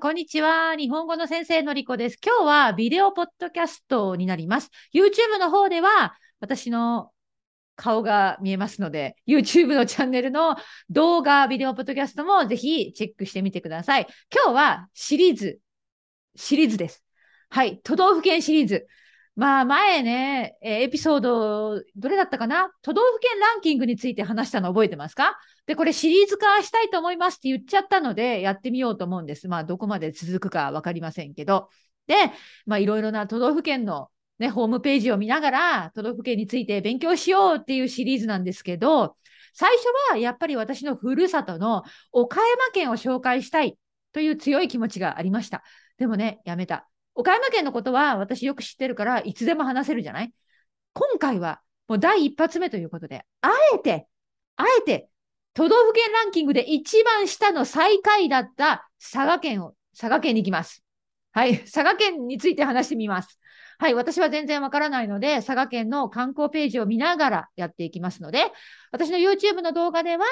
[0.00, 0.76] こんにちは。
[0.76, 2.18] 日本語の先生のりこです。
[2.24, 4.70] 今日はビデオポッドキャストになります。
[4.94, 7.10] YouTube の方では私の
[7.74, 10.56] 顔が見えますので、YouTube のチャンネルの
[10.88, 14.06] 動画、ビデオポッドキャストもぜひチェックしてみてください。
[14.32, 15.58] 今日はシリーズ、
[16.36, 17.02] シリーズです。
[17.50, 17.80] はい。
[17.82, 18.86] 都道府県シリーズ。
[19.34, 22.70] まあ前ね、エピソード、どれだったかな？
[22.82, 25.40] 都道府県ランキングについて話したの覚えてますか？
[25.68, 29.48] で、これシリーズ化したいと思いますって言っちゃったので、やってみようと思うんです。
[29.48, 31.68] まあどこまで続くかわかりませんけど。
[32.06, 32.14] で、
[32.64, 39.16] まあいろいろな都道府県のね、ホームページを見ながら、都道府県について勉強しようっていうシリーズなんですけど、
[39.52, 43.76] 最初はやっぱり私のふるさとの岡山県を紹介したい
[44.12, 45.62] という強い気持ちがありました。
[45.98, 46.88] でもね、やめた。
[47.14, 50.32] 岡山県のことは私よく知ってるから、いつでも話せるじゃない？
[50.94, 54.06] 今回はもう第一発目ということで、あえて、
[54.56, 55.10] あえて、
[55.58, 60.84] 都道府県ランキングで一番下の最下位だった佐賀県を、佐賀県に行きます。
[61.32, 63.40] はい、佐賀県について話してみます。
[63.80, 68.52] はい、私は全然わからないので、佐賀県の観光ページを見ながらやっていきますので、
[68.92, 70.24] 私の YouTube の動画では、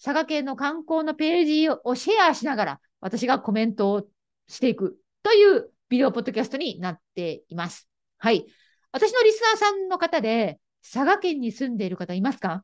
[0.00, 4.04] 佐賀県の観光のページをシェアしながら、私がコメントを
[4.46, 7.88] していくというビデオポッドキャストになっています。
[8.18, 8.46] はい。
[8.92, 12.62] 私のリスナーさんの方で、佐賀県に住んでいる方いますか？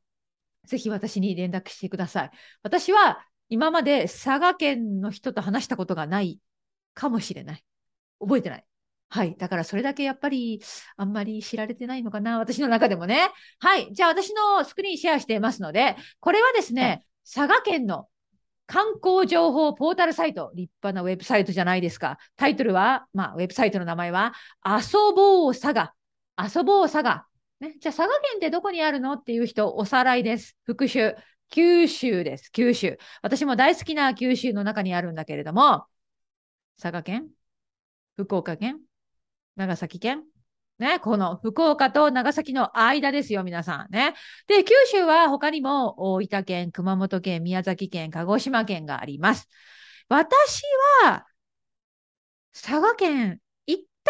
[0.66, 2.30] ぜひ私に連絡してください。
[2.62, 6.40] 私は今まで佐賀県の人と話したことがない
[6.94, 7.64] かもしれない。
[8.20, 8.64] 覚えてない。
[9.08, 9.36] はい。
[9.38, 10.60] だからそれだけやっぱり
[10.96, 12.38] あんまり知られてないのかな。
[12.38, 13.28] 私の中でもね。
[13.60, 13.92] はい。
[13.92, 18.08] じゃあ私のスクリーンシェアしていますので、これはですね、佐賀県の
[18.66, 22.18] 観光情報ポータルサイト、立派なウェブサイトじゃないですか。
[22.36, 24.32] タイトルは、まあ、ウェブサイトの名前は、
[24.64, 25.94] 遊ぼう佐賀。
[26.36, 27.26] 遊ぼう佐賀。
[27.60, 30.56] ね、じゃあ、佐賀県ってどこにあるのっていう人、おさらいです。
[30.64, 31.14] 復習。
[31.48, 32.50] 九州です。
[32.52, 32.98] 九州。
[33.22, 35.86] 私も大好きな九州の中にあるんだけれども、
[36.80, 37.30] 佐賀県、
[38.16, 38.80] 福岡県、
[39.56, 40.24] 長崎県、
[40.78, 44.14] ね、この福岡と長崎の間ですよ、皆さんね。
[44.46, 49.48] で、九州は他にも大分県、熊本県、宮崎県、鹿児島県があります。
[50.08, 50.62] 私
[51.04, 51.26] は
[52.52, 53.40] 佐賀県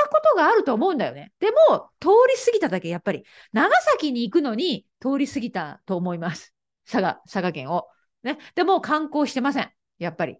[0.03, 1.33] ったことがあると思うんだよね。
[1.41, 6.55] でも、通り過ぎただけ、やっぱり長崎に行くのに通り過ぎたと思います。
[6.91, 7.89] 佐賀、佐賀県を。
[8.23, 8.39] ね。
[8.55, 9.71] でも観光してません。
[9.99, 10.37] やっぱり。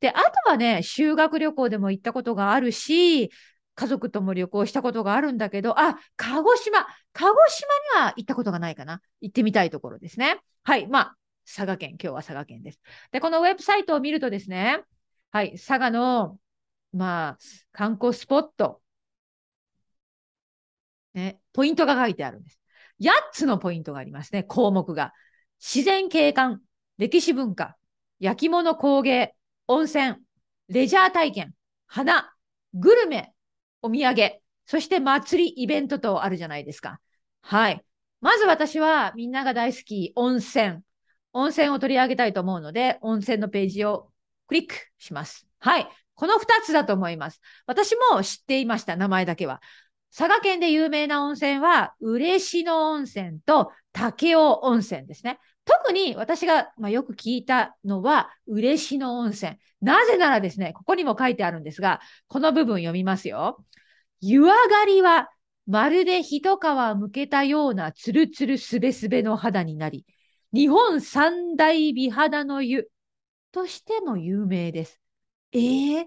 [0.00, 3.30] で、あとはね、修学旅行でも行ったことがあるし、
[3.74, 6.86] 家族とも旅行したことがあるんだけど、あ、鹿児島。
[7.12, 9.00] 鹿児島には行ったことがないかな。
[9.20, 10.40] 行ってみたいところですね。
[10.64, 10.86] はい。
[10.86, 11.90] まあ、佐賀県。
[11.90, 12.80] 今日は佐賀県です。
[13.12, 14.82] で、このウェブサイトを見るとですね、
[15.30, 15.52] はい。
[15.52, 16.38] 佐賀の、
[16.92, 17.38] まあ、
[17.72, 18.80] 観光スポット。
[21.16, 22.60] ね、ポイントが書いてあるんです。
[23.00, 24.44] 8つのポイントがありますね。
[24.44, 25.12] 項目が。
[25.58, 26.60] 自然景観、
[26.98, 27.76] 歴史文化、
[28.20, 29.34] 焼き物工芸、
[29.66, 30.16] 温泉、
[30.68, 31.54] レジャー体験、
[31.86, 32.32] 花、
[32.74, 33.32] グルメ、
[33.80, 37.00] お土産、そして祭り、イベントとあるじゃないですか。
[37.40, 37.82] はい。
[38.20, 40.80] まず私はみんなが大好き温泉。
[41.32, 44.10] 温泉を取り上げたいと思うので、温泉のページを
[44.48, 45.46] クリックします。
[45.60, 45.88] はい。
[46.14, 47.40] この2つだと思います。
[47.66, 49.62] 私も知っていました、名前だけは。
[50.14, 55.38] 佐賀県で有名な温泉は、嬉野温泉と武雄温泉ですね。
[55.64, 59.56] 特に私が、まあ、よく聞いたのは、嬉野温泉。
[59.80, 63.64] なぜならですね、ここにも書いてあるんですが、この部分読みますよ。
[64.20, 65.28] 湯上がりは、
[65.66, 70.06] まるで一皮むけたようなツルツルすべすべの肌になり、
[70.52, 72.88] 日本三大美肌の湯
[73.52, 75.00] としても有名です。
[75.52, 76.06] えー、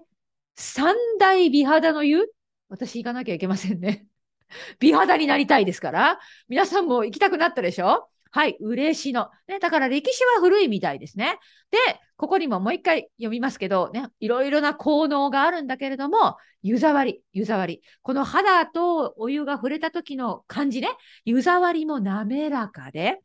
[0.55, 2.25] 三大美肌の湯？
[2.69, 4.05] 私行かなきゃいけませんね。
[4.79, 6.19] 美肌になりたいですから。
[6.47, 8.09] 皆さんも行きたくなったでしょ？
[8.31, 9.29] はい、嬉野。
[9.47, 11.39] ね、だから歴史は古いみたいですね。
[11.71, 11.77] で、
[12.15, 17.81] ここにももう一回読みますけど、ね、いろいろな効能があるんだけれども、湯触り、湯触り。
[18.03, 20.89] この肌とお湯が触れた時の感じね、
[21.25, 23.19] 湯触りも滑らかで、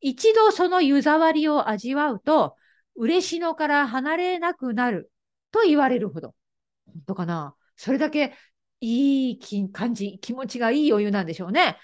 [0.00, 2.54] 一度その湯触りを味わうと、
[2.94, 5.10] 嬉野から離れなくなる
[5.50, 6.34] と言われるほど。
[6.86, 7.54] 本当かな？
[7.76, 8.32] それだけ
[8.80, 11.78] いい感じ、気持ちがいいお湯なんでしょうね。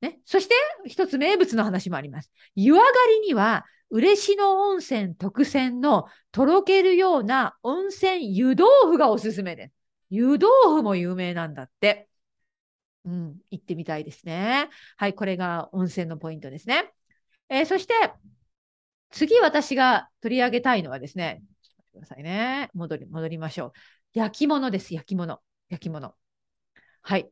[0.00, 0.54] ね、そして
[0.86, 2.30] 一つ名物の話もあります。
[2.54, 2.84] 湯上が
[3.20, 9.74] りには嬉野温泉特選のとろけるような温泉湯豆腐がおすすめです。
[10.10, 10.46] 湯豆
[10.76, 12.08] 腐も有名なんだって。
[13.04, 14.68] うん、行ってみたいですね。
[14.96, 16.92] はい、これが温泉のポイントですね。
[17.48, 17.94] えー、そして、
[19.10, 22.70] 次私が取り上げたいのはですね、ちょっと待ってくださいね。
[22.74, 23.72] 戻り、戻りましょう。
[24.14, 25.40] 焼き物です、焼き物。
[25.68, 26.14] 焼き物。
[27.08, 27.30] はい。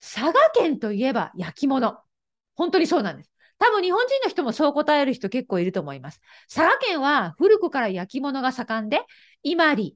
[0.00, 1.98] 佐賀県といえば焼き物。
[2.54, 3.32] 本当にそうなんです。
[3.58, 6.20] 多分日本人の人もそう答える人結構いると思います。
[6.48, 9.00] 佐賀県は古くから焼き物が盛んで、
[9.42, 9.94] 伊万里、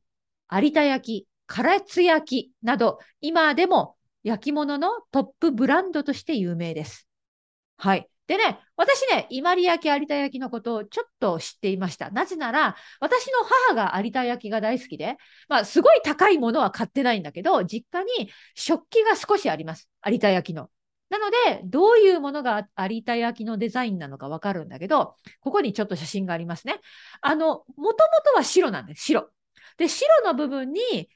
[0.50, 7.06] 有田焼、唐津焼など、今でも焼き物のトップブランドとして有名です。
[7.76, 8.08] はい。
[8.28, 12.10] でね、私ね、伊万里焼有田焼のことをちょっと知っていました。
[12.10, 13.38] なぜなら、私の
[13.70, 15.16] 母が有田焼が大好きで、
[15.48, 19.88] まあ、すごい高いものは買ってないんだけど、実家に食器が少しあります。
[20.06, 20.68] 有田焼の。
[21.08, 26.80] なので、どういうものが有田焼のデザインなのかわかるんだけど、ここにちょっと写真がありますね。
[27.22, 29.04] あの、もともとは白なんです。
[29.04, 29.30] 白。
[29.78, 31.08] で、白の部分に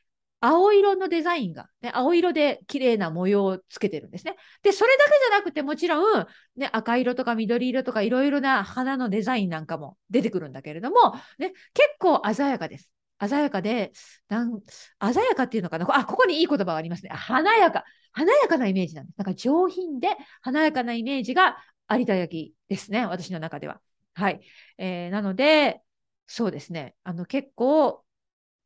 [0.42, 4.34] 青色のデザインが、ね、青色で綺麗な模様をつけてるんですね。
[4.62, 12.90] で、それだけじゃなくて、もちろん、ね、赤色とか緑色とかいろいろな花のデザインなんかも出てくるんだけれども、ね、結構鮮やかです。
[13.24, 13.92] 鮮やかで、
[14.28, 14.60] なん
[15.12, 15.86] 鮮やかっていうのかな？
[15.96, 17.10] あ、ここにいい言葉がありますね。
[17.12, 17.84] 華やか。
[18.10, 19.14] 華やかなイメージなんです。
[19.16, 20.08] なんか上品で
[20.40, 21.56] 華やかなイメージが
[21.88, 23.06] 有田焼きですね。
[23.06, 23.80] 私の中では。
[24.14, 24.40] はい。
[24.76, 25.82] えー、なので、
[26.26, 26.96] そうですね。
[27.04, 28.02] あの、結構、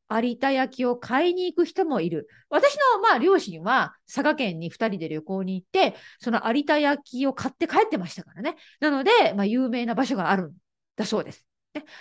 [0.09, 2.29] 有田焼を買いに行く人もいる。
[2.49, 8.55] 私の、まあ、両親は佐賀県に2人で旅行に行って、その有田焼を買って帰ってましたからね。
[8.79, 10.53] なので、まあ、有名な場所があるん
[10.95, 11.45] だそうです。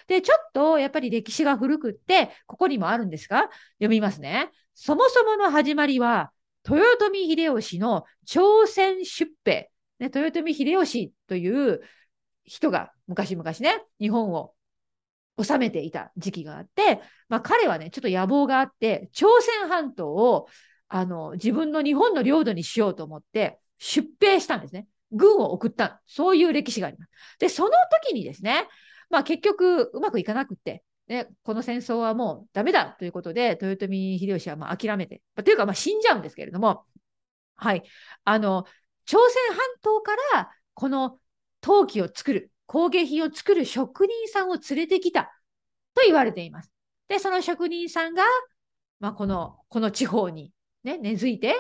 [0.07, 4.51] で、ちょっとやっぱり歴史が古くって、ここにもあるんですが、読みますね。
[4.75, 6.33] そもそもの始まりは、
[6.69, 9.71] 豊臣秀吉の朝鮮出兵。
[9.99, 11.81] ね、豊臣秀吉という
[12.45, 14.56] 人が昔々ね、日本を
[15.43, 20.49] 治めていた時期があって、まあ、彼はね、ちょっと野望があって、朝鮮半島を
[20.89, 24.87] あの自分の日本の領土にしようと思って出兵したんですね。
[25.13, 26.03] 軍を送った。
[26.07, 27.11] そういう歴史があります。
[27.39, 27.71] で、その
[28.05, 28.69] 時にですね、
[29.11, 36.85] まあ結局うまくいかなくって、ね、この戦争はもうダメだということで、豊臣秀吉はまあ諦めて、まあ、というかまあ死んじゃうんですけれども、
[37.57, 37.83] はい。
[38.25, 38.65] あの、
[39.07, 41.19] 朝鮮半島からこの
[41.61, 45.33] 陶器を作る、工芸品を作る職人さんを連れてきた
[45.95, 46.71] と言われています。
[47.09, 48.25] で、その職人さんが、
[49.01, 50.53] まあ、この、この地方に
[50.85, 51.55] ね、根付いて、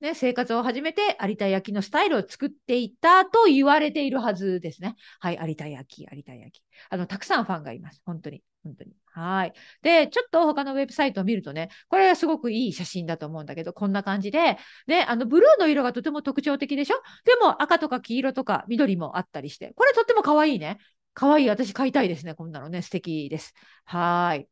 [0.00, 4.94] ね、生活を始めて有田焼のスタイルを作っていったと言われているはずですね。
[5.20, 6.62] はい、有田焼、有田焼。
[6.90, 8.02] あの、たくさんファンがいます。
[8.04, 8.42] 本当に。
[8.62, 8.92] 本当に。
[9.06, 9.52] はい。
[9.82, 16.96] で、ちょっと他のウェブサイトを見るとね、これはすごくいい写真だと思うんだけど、こんな感じで、ね、あの、ブルーの色がとても特徴的でしょ？
[17.24, 20.78] でも赤とか黄色とか緑もあったりして、これとっても可愛いね。
[21.14, 21.48] 可愛い。
[21.48, 22.34] 私買いたいですね。
[22.34, 23.54] こんなのね、素敵です。
[23.84, 24.46] はい。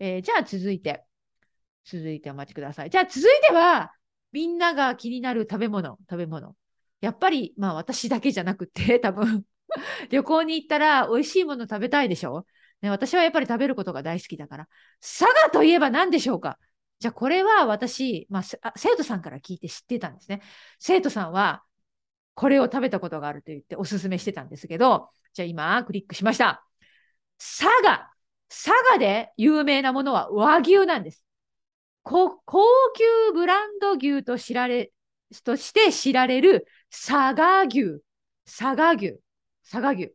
[0.00, 1.04] えー、じゃあ続いて、
[1.84, 2.90] 続いてお待ちください。
[2.90, 3.92] じゃあ続いては、
[4.32, 6.56] みんなが気になる食べ物、食べ物。
[7.00, 9.44] やっぱり、まあ私だけじゃなくて、 多分
[10.10, 12.46] 旅行に行ったら美味しいもの食べたいでしょ？
[12.80, 14.68] ね、私はやっぱり食べることが大好きだから。
[15.00, 16.58] 佐賀といえば何でしょうか？
[16.98, 20.40] じゃあこれは私、まあ、生徒さんから聞いて知ってたんですね。
[20.78, 21.64] 生徒さんは
[22.34, 26.64] これを食べたことがあると言っておすすめしてたんですけど、じゃあ今クリックしました。
[27.38, 28.08] 佐賀。
[28.48, 31.24] 佐賀で有名なものは和牛なんです。
[32.02, 32.40] 高
[32.96, 34.92] 級ブランド牛と知られ、
[35.44, 38.02] として知られる佐賀牛。
[38.44, 39.18] 佐賀牛。
[39.70, 40.12] 佐賀牛。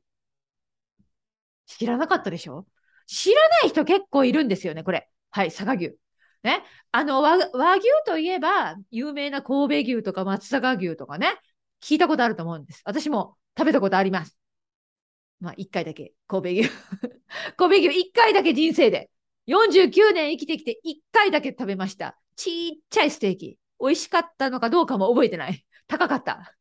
[1.66, 2.66] 知らなかったでしょ？
[3.07, 5.10] 知らない人結構いるんですよね、これ。
[5.31, 5.95] はい、佐賀牛。
[6.44, 6.63] ね。
[6.92, 11.39] あの和、和牛といえば、有名な神戸牛とか松阪牛とかね、
[11.81, 12.81] 聞いたことあると思うんです。
[12.86, 14.38] 私も食べたことあります。
[15.39, 16.69] まあ、一回だけ、神戸牛。
[17.57, 19.10] 神戸牛一回だけ人生で。
[19.48, 22.18] 49年生きてきて1回だけ食べました。
[22.36, 23.58] ちっちゃいステーキ。
[23.80, 25.66] 美味しかったのかどうかも覚えてない。
[25.88, 26.56] 高かった。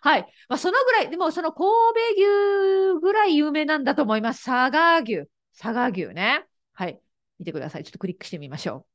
[0.00, 0.22] はい。
[0.48, 1.68] まあ、そのぐらい、でもその神
[2.16, 4.44] 戸牛ぐらい有名なんだと思います。
[4.44, 5.24] 佐賀牛。
[5.58, 6.44] 佐賀牛ね。
[6.72, 7.00] はい。
[7.38, 7.84] 見てください。
[7.84, 8.86] ちょっとクリックしてみましょう。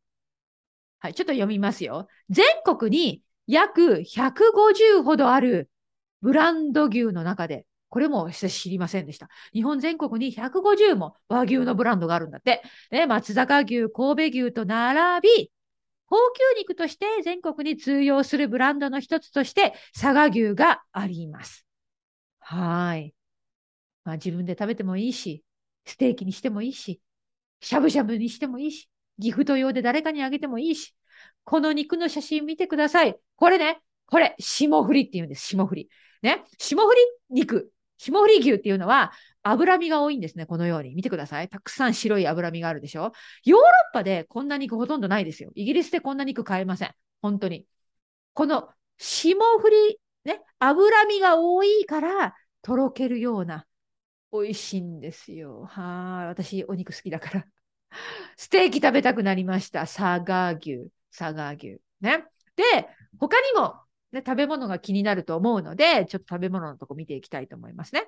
[0.99, 1.13] はい。
[1.13, 2.07] ちょっと読みますよ。
[2.29, 5.69] 全国に約150ほどある
[6.21, 9.29] ブランド牛の中で、これも知りませんでした。
[9.53, 12.63] 日本全国に150も和牛のブランドがあるんだって。
[12.89, 15.51] ね、松坂牛、神戸牛と並び、
[16.07, 21.67] 高級肉として全国に通用するブランドの一つとして佐賀牛があります。
[22.39, 23.13] はい。
[24.05, 25.43] まあ自分で食べてもいいし、
[25.85, 26.99] ステーキにしてもいいし、
[27.61, 30.95] しゃぶしゃぶにしてもいいし、ギフト用で誰かにあげてもいいし、
[31.43, 33.15] この肉の写真見てください。
[33.35, 35.89] これね、これ、霜降りって言うんです、霜降り。
[36.23, 37.72] ね、霜降り肉。
[38.03, 40.93] 霜降り牛っていうのは脂身が多いんですね、このように。
[40.93, 41.47] 見てください。
[41.47, 43.13] たくさん白い脂身があるでしょ
[43.45, 45.51] ヨーロッパでこんな肉ほとんどないですよ。
[45.55, 46.91] イギリスでこんな肉買えません。
[47.21, 47.65] 本当に。
[48.33, 53.65] この霜降り、ね、脂身が多いからとろけるような
[54.33, 55.65] 美味しいんですよ。
[55.65, 56.27] はい。
[56.27, 57.45] 私、お肉好きだから。
[58.35, 59.81] ステーキ食べたくなりました。
[59.81, 60.89] 佐賀牛。
[61.15, 61.79] 佐賀牛。
[62.01, 62.25] ね。
[62.55, 62.63] で、
[63.19, 63.82] 他にも
[64.13, 68.07] ね、食べ物が気になると思うので、ちょっと食べ物のとこ見ていきたいと思いますね。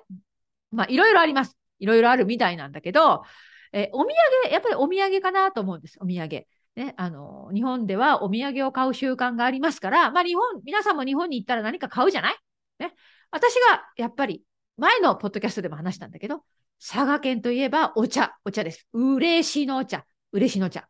[0.70, 1.56] まあ、いろいろあります。
[1.78, 3.24] いろいろあるみたいなんだけど、
[3.72, 5.98] えお土産、やっぱりお土産かなと思うんです。
[6.00, 6.46] お土産。
[6.76, 12.36] ね、あの、日本ではお土産を買う習慣がありますから、まあ日本、皆さんも日本に行ったら何か買うじゃない？
[12.78, 12.94] ね。
[13.30, 14.42] 私がやっぱり
[14.76, 16.44] 前のポッドキャストでも話したんだけど、
[16.78, 18.86] 佐賀県といえばお茶、お茶です。
[18.92, 20.86] 嬉しの茶、嬉しの茶。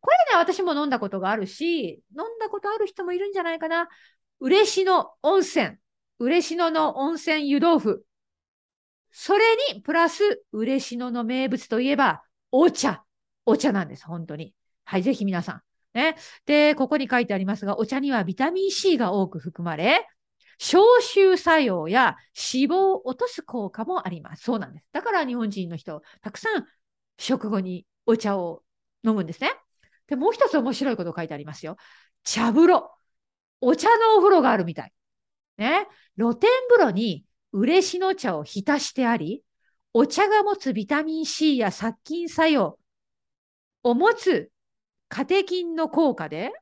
[0.00, 3.88] これね、私も飲んだことがあるし、飲んだことある人もいるんじゃないかな。
[4.44, 5.78] 嬉野温泉、
[6.18, 8.06] 嬉野の温泉湯豆腐。
[9.10, 12.22] それに、プラス、嬉野の名物といえば、
[12.52, 13.04] お茶。
[13.46, 14.54] お茶なんです、本当に。
[14.84, 15.62] はい、ぜひ皆さん。
[15.94, 16.16] ね。
[16.44, 20.06] で、ここに書いてありますが、お茶にはビタミン C が多く含まれ、
[20.58, 22.18] 消臭作用や
[22.52, 24.42] 脂肪を落とす効果もあります。
[24.42, 24.86] そうなんです。
[24.92, 26.66] だから日本人の人、たくさん
[27.16, 28.62] 食後にお茶を
[29.04, 29.52] 飲むんですね。
[30.06, 31.78] で、もう一つ面白いこと書いてありますよ。
[32.24, 32.90] 茶風呂。
[33.66, 34.92] お茶のお風呂があるみたい。
[35.58, 35.86] ね。
[36.16, 39.42] 露天風呂に嬉野茶を浸してあり、
[39.92, 42.78] お茶が持つビタミン C や殺菌作用
[43.82, 44.50] を持つ
[45.08, 46.52] カテキンの効果で、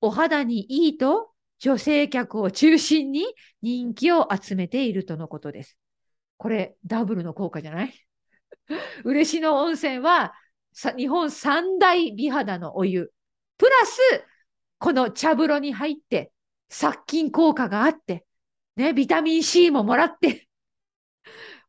[0.00, 3.24] お肌にいいと女性客を中心に
[3.62, 5.76] 人気を集めているとのことです。
[6.36, 7.94] これ、ダブルの効果じゃない？
[9.04, 10.34] 嬉野温泉は
[10.96, 13.12] 日本三大美肌のお湯、
[13.56, 14.00] プラス、
[14.78, 16.32] この茶風呂に入って、
[16.68, 18.24] 殺菌効果があって、
[18.76, 20.48] ね、ビタミン C ももらって、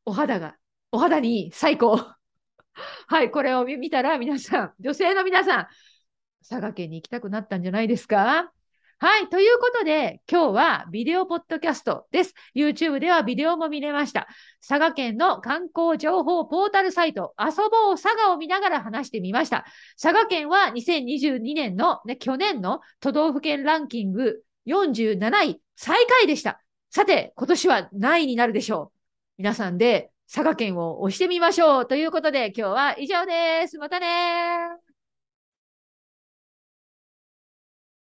[0.05, 0.57] お肌が、
[0.91, 1.97] お肌に最高。
[3.07, 5.67] はい、これを見たら皆さん、女性の皆さん、
[6.47, 8.51] 佐賀県に行きたくなったんじゃないですか？
[9.01, 9.29] はい。
[9.29, 12.33] ということで、今日はビデオポッドキャストです。
[12.53, 14.27] YouTube ではビデオも見れました。
[14.59, 19.63] 佐賀県の観光情報ポータルサイト、遊ぼう佐賀を見ながら話してみました。
[20.01, 26.61] 佐賀県は2022年の、ね、去年の都道府県ランキング47位、最下位でした。
[26.89, 28.97] さて、今年は何位になるでしょう？
[29.37, 31.87] 皆さんで佐賀県を押してみましょう。
[31.87, 33.77] ということで、今日は以上です。
[33.77, 34.88] またね